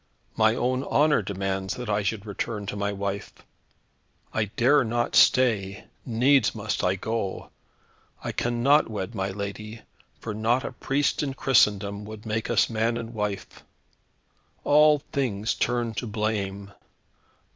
[0.35, 3.31] My own honour demands that I should return to my wife.
[4.33, 7.51] I dare not stay; needs must I go.
[8.23, 9.83] I cannot wed my lady,
[10.19, 13.63] for not a priest in Christendom would make us man and wife.
[14.63, 16.71] All things turn to blame.